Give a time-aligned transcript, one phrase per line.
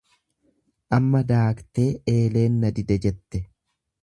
[0.97, 3.45] Amma daaktee eeleen na dide jette.